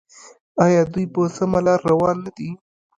[0.65, 2.49] آیا دوی په سمه لار روان نه دي؟